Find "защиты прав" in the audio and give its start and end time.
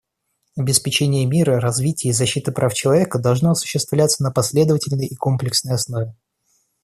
2.11-2.73